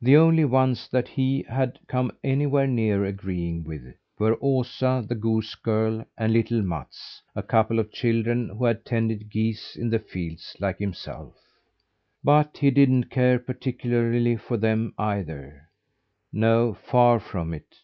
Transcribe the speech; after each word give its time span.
The 0.00 0.16
only 0.16 0.46
ones 0.46 0.88
that 0.90 1.06
he 1.08 1.44
had 1.50 1.78
come 1.86 2.10
anywhere 2.24 2.66
near 2.66 3.04
agreeing 3.04 3.62
with, 3.62 3.94
were 4.18 4.38
Osa, 4.42 5.04
the 5.06 5.14
goose 5.16 5.54
girl, 5.54 6.06
and 6.16 6.32
little 6.32 6.62
Mats 6.62 7.20
a 7.36 7.42
couple 7.42 7.78
of 7.78 7.92
children 7.92 8.48
who 8.48 8.64
had 8.64 8.86
tended 8.86 9.28
geese 9.28 9.76
in 9.76 9.90
the 9.90 9.98
fields, 9.98 10.56
like 10.60 10.78
himself. 10.78 11.34
But 12.24 12.56
he 12.56 12.70
didn't 12.70 13.10
care 13.10 13.38
particularly 13.38 14.36
for 14.38 14.56
them 14.56 14.94
either. 14.96 15.68
No, 16.32 16.72
far 16.72 17.20
from 17.20 17.52
it! 17.52 17.76